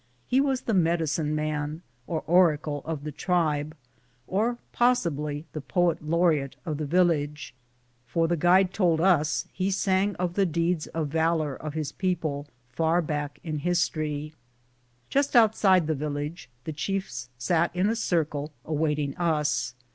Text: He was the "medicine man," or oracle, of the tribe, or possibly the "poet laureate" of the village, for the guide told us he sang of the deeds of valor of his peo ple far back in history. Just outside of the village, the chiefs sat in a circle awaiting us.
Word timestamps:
He 0.25 0.41
was 0.41 0.61
the 0.61 0.73
"medicine 0.73 1.35
man," 1.35 1.83
or 2.07 2.23
oracle, 2.25 2.81
of 2.85 3.03
the 3.03 3.11
tribe, 3.11 3.75
or 4.25 4.57
possibly 4.71 5.45
the 5.53 5.61
"poet 5.61 6.01
laureate" 6.03 6.55
of 6.65 6.77
the 6.77 6.87
village, 6.87 7.53
for 8.07 8.27
the 8.27 8.35
guide 8.35 8.73
told 8.73 8.99
us 8.99 9.45
he 9.53 9.69
sang 9.69 10.15
of 10.15 10.33
the 10.33 10.47
deeds 10.47 10.87
of 10.87 11.09
valor 11.09 11.55
of 11.55 11.75
his 11.75 11.91
peo 11.91 12.15
ple 12.15 12.47
far 12.71 12.99
back 13.03 13.37
in 13.43 13.59
history. 13.59 14.33
Just 15.11 15.35
outside 15.35 15.83
of 15.83 15.87
the 15.89 15.93
village, 16.07 16.49
the 16.63 16.73
chiefs 16.73 17.29
sat 17.37 17.69
in 17.75 17.87
a 17.87 17.95
circle 17.95 18.51
awaiting 18.65 19.15
us. 19.17 19.75